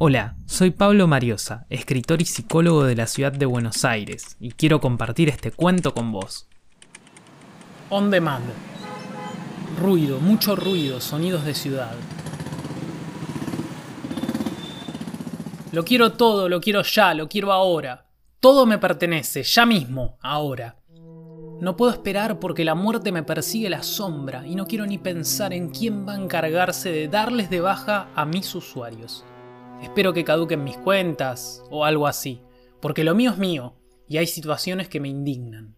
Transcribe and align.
Hola, 0.00 0.36
soy 0.46 0.70
Pablo 0.70 1.08
Mariosa, 1.08 1.66
escritor 1.70 2.22
y 2.22 2.24
psicólogo 2.24 2.84
de 2.84 2.94
la 2.94 3.08
ciudad 3.08 3.32
de 3.32 3.46
Buenos 3.46 3.84
Aires, 3.84 4.36
y 4.38 4.52
quiero 4.52 4.80
compartir 4.80 5.28
este 5.28 5.50
cuento 5.50 5.92
con 5.92 6.12
vos. 6.12 6.46
On 7.90 8.08
demand. 8.08 8.44
Ruido, 9.82 10.20
mucho 10.20 10.54
ruido, 10.54 11.00
sonidos 11.00 11.44
de 11.44 11.52
ciudad. 11.52 11.90
Lo 15.72 15.84
quiero 15.84 16.12
todo, 16.12 16.48
lo 16.48 16.60
quiero 16.60 16.82
ya, 16.82 17.12
lo 17.12 17.28
quiero 17.28 17.52
ahora. 17.52 18.06
Todo 18.38 18.66
me 18.66 18.78
pertenece, 18.78 19.42
ya 19.42 19.66
mismo, 19.66 20.16
ahora. 20.22 20.76
No 21.60 21.76
puedo 21.76 21.90
esperar 21.90 22.38
porque 22.38 22.64
la 22.64 22.76
muerte 22.76 23.10
me 23.10 23.24
persigue 23.24 23.68
la 23.68 23.82
sombra 23.82 24.46
y 24.46 24.54
no 24.54 24.68
quiero 24.68 24.86
ni 24.86 24.98
pensar 24.98 25.52
en 25.52 25.70
quién 25.70 26.06
va 26.06 26.12
a 26.12 26.22
encargarse 26.22 26.92
de 26.92 27.08
darles 27.08 27.50
de 27.50 27.60
baja 27.60 28.10
a 28.14 28.24
mis 28.24 28.54
usuarios. 28.54 29.24
Espero 29.82 30.12
que 30.12 30.24
caduquen 30.24 30.64
mis 30.64 30.76
cuentas 30.76 31.62
o 31.70 31.84
algo 31.84 32.06
así, 32.06 32.42
porque 32.80 33.04
lo 33.04 33.14
mío 33.14 33.30
es 33.32 33.38
mío 33.38 33.76
y 34.08 34.16
hay 34.16 34.26
situaciones 34.26 34.88
que 34.88 35.00
me 35.00 35.08
indignan. 35.08 35.76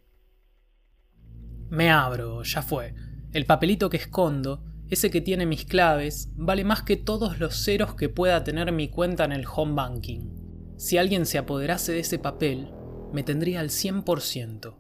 Me 1.68 1.90
abro, 1.90 2.42
ya 2.42 2.62
fue. 2.62 2.94
El 3.32 3.46
papelito 3.46 3.90
que 3.90 3.96
escondo, 3.96 4.64
ese 4.88 5.10
que 5.10 5.20
tiene 5.20 5.46
mis 5.46 5.64
claves, 5.64 6.30
vale 6.34 6.64
más 6.64 6.82
que 6.82 6.96
todos 6.96 7.38
los 7.38 7.62
ceros 7.62 7.94
que 7.94 8.08
pueda 8.08 8.42
tener 8.42 8.72
mi 8.72 8.88
cuenta 8.88 9.24
en 9.24 9.32
el 9.32 9.44
home 9.46 9.74
banking. 9.74 10.74
Si 10.76 10.98
alguien 10.98 11.26
se 11.26 11.38
apoderase 11.38 11.92
de 11.92 12.00
ese 12.00 12.18
papel, 12.18 12.72
me 13.12 13.22
tendría 13.22 13.60
al 13.60 13.68
100%. 13.68 14.74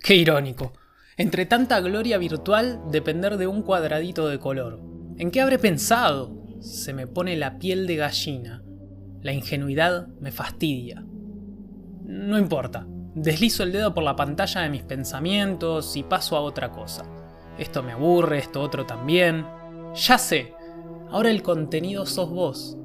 Qué 0.00 0.14
irónico. 0.14 0.72
Entre 1.16 1.44
tanta 1.44 1.80
gloria 1.80 2.18
virtual, 2.18 2.80
depender 2.90 3.36
de 3.36 3.46
un 3.46 3.62
cuadradito 3.62 4.28
de 4.28 4.38
color. 4.38 4.80
¿En 5.18 5.30
qué 5.30 5.40
habré 5.40 5.58
pensado? 5.58 6.41
Se 6.62 6.92
me 6.92 7.08
pone 7.08 7.36
la 7.36 7.58
piel 7.58 7.86
de 7.86 7.96
gallina. 7.96 8.62
La 9.20 9.32
ingenuidad 9.32 10.06
me 10.20 10.30
fastidia. 10.30 11.04
No 12.04 12.38
importa, 12.38 12.86
deslizo 13.14 13.64
el 13.64 13.72
dedo 13.72 13.94
por 13.94 14.04
la 14.04 14.16
pantalla 14.16 14.60
de 14.60 14.70
mis 14.70 14.82
pensamientos 14.82 15.96
y 15.96 16.04
paso 16.04 16.36
a 16.36 16.40
otra 16.40 16.70
cosa. 16.70 17.04
Esto 17.58 17.82
me 17.82 17.92
aburre, 17.92 18.38
esto 18.38 18.60
otro 18.60 18.86
también. 18.86 19.44
Ya 19.94 20.18
sé, 20.18 20.54
ahora 21.10 21.30
el 21.30 21.42
contenido 21.42 22.06
sos 22.06 22.30
vos. 22.30 22.76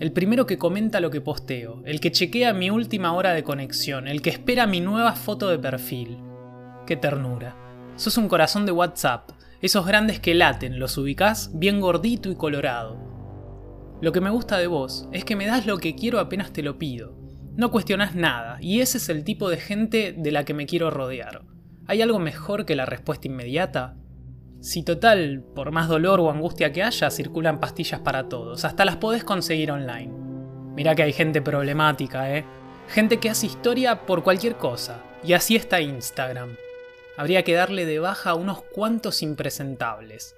El 0.00 0.12
primero 0.12 0.46
que 0.46 0.58
comenta 0.58 1.00
lo 1.00 1.10
que 1.10 1.20
posteo, 1.20 1.82
el 1.84 2.00
que 2.00 2.10
chequea 2.10 2.52
mi 2.54 2.70
última 2.70 3.12
hora 3.12 3.32
de 3.32 3.44
conexión, 3.44 4.08
el 4.08 4.22
que 4.22 4.30
espera 4.30 4.66
mi 4.66 4.80
nueva 4.80 5.12
foto 5.12 5.48
de 5.50 5.58
perfil. 5.58 6.18
Qué 6.86 6.96
ternura. 6.96 7.56
Sos 7.96 8.16
un 8.16 8.28
corazón 8.28 8.66
de 8.66 8.72
WhatsApp, 8.72 9.30
esos 9.64 9.86
grandes 9.86 10.20
que 10.20 10.34
laten, 10.34 10.78
los 10.78 10.98
ubicás 10.98 11.50
bien 11.54 11.80
gordito 11.80 12.30
y 12.30 12.34
colorado. 12.34 12.98
Lo 14.02 14.12
que 14.12 14.20
me 14.20 14.28
gusta 14.28 14.58
de 14.58 14.66
vos 14.66 15.08
es 15.10 15.24
que 15.24 15.36
me 15.36 15.46
das 15.46 15.64
lo 15.64 15.78
que 15.78 15.94
quiero 15.94 16.20
apenas 16.20 16.52
te 16.52 16.62
lo 16.62 16.78
pido. 16.78 17.16
No 17.56 17.70
cuestionás 17.70 18.14
nada, 18.14 18.58
y 18.60 18.80
ese 18.80 18.98
es 18.98 19.08
el 19.08 19.24
tipo 19.24 19.48
de 19.48 19.56
gente 19.56 20.14
de 20.18 20.32
la 20.32 20.44
que 20.44 20.52
me 20.52 20.66
quiero 20.66 20.90
rodear. 20.90 21.46
¿Hay 21.86 22.02
algo 22.02 22.18
mejor 22.18 22.66
que 22.66 22.76
la 22.76 22.84
respuesta 22.84 23.26
inmediata? 23.26 23.96
Si 24.60 24.82
total, 24.82 25.42
por 25.54 25.72
más 25.72 25.88
dolor 25.88 26.20
o 26.20 26.30
angustia 26.30 26.70
que 26.70 26.82
haya, 26.82 27.10
circulan 27.10 27.58
pastillas 27.58 28.00
para 28.00 28.28
todos, 28.28 28.66
hasta 28.66 28.84
las 28.84 28.96
podés 28.96 29.24
conseguir 29.24 29.72
online. 29.72 30.12
Mirá 30.74 30.94
que 30.94 31.04
hay 31.04 31.14
gente 31.14 31.40
problemática, 31.40 32.36
¿eh? 32.36 32.44
Gente 32.88 33.16
que 33.16 33.30
hace 33.30 33.46
historia 33.46 34.04
por 34.04 34.24
cualquier 34.24 34.56
cosa, 34.56 35.02
y 35.24 35.32
así 35.32 35.56
está 35.56 35.80
Instagram 35.80 36.50
habría 37.16 37.44
que 37.44 37.54
darle 37.54 37.86
de 37.86 37.98
baja 37.98 38.30
a 38.30 38.34
unos 38.34 38.62
cuantos 38.62 39.22
impresentables. 39.22 40.34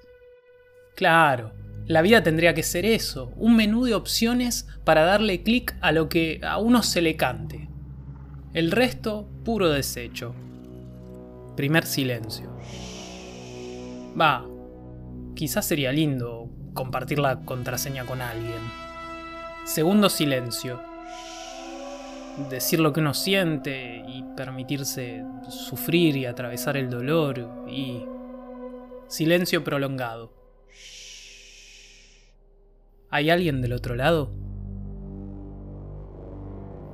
Claro, 0.94 1.52
la 1.86 2.02
vida 2.02 2.22
tendría 2.22 2.55
que 2.55 2.62
ser 2.62 2.84
eso, 2.84 3.33
un 3.36 3.56
menú 3.56 3.84
de 3.84 3.94
opciones 3.94 4.66
para 4.84 5.05
darle 5.05 5.42
clic 5.42 5.77
a 5.80 5.92
lo 5.92 6.08
que 6.08 6.41
a 6.42 6.58
uno 6.58 6.83
se 6.83 7.02
le 7.02 7.16
cante. 7.16 7.68
El 8.52 8.70
resto, 8.70 9.28
puro 9.44 9.68
desecho. 9.68 10.34
Primer 11.56 11.86
silencio. 11.86 12.51
Va, 14.18 14.46
quizás 15.34 15.67
sería 15.67 15.92
lindo 15.92 16.51
compartir 16.74 17.18
la 17.18 17.40
contraseña 17.40 18.05
con 18.05 18.20
alguien. 18.20 18.61
Segundo 19.64 20.08
silencio 20.08 20.95
decir 22.51 22.80
lo 22.80 22.92
que 22.92 23.01
uno 23.01 23.14
siente 23.14 24.02
y 24.07 24.23
permitirse 24.36 25.24
sufrir 25.48 26.17
y 26.17 26.27
atravesar 26.27 26.77
el 26.77 26.91
dolor 26.91 27.64
y... 27.69 28.05
Silencio 29.08 29.63
prolongado. 29.63 30.33
¿Hay 33.08 33.30
alguien 33.30 33.63
del 33.63 33.73
otro 33.73 33.95
lado? 33.95 34.33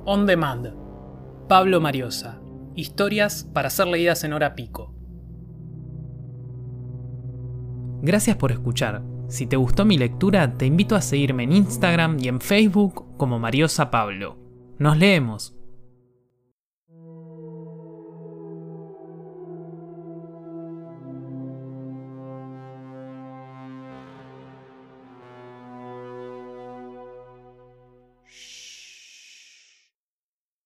On 0.05 0.27
Demand. 0.27 0.75
Pablo 1.47 1.81
Mariosa. 1.81 2.39
Historias 2.75 3.49
para 3.51 3.71
ser 3.71 3.87
leídas 3.87 4.23
en 4.23 4.33
hora 4.33 4.53
pico. 4.53 4.93
Gracias 8.03 8.37
por 8.37 8.51
escuchar. 8.51 9.01
Si 9.27 9.47
te 9.47 9.55
gustó 9.55 9.85
mi 9.85 9.97
lectura, 9.97 10.55
te 10.55 10.67
invito 10.67 10.95
a 10.95 11.01
seguirme 11.01 11.43
en 11.43 11.53
Instagram 11.53 12.17
y 12.19 12.27
en 12.27 12.41
Facebook 12.41 13.17
como 13.17 13.39
Mariosa 13.39 13.89
Pablo. 13.89 14.42
Nos 14.79 14.97
leemos. 14.97 15.53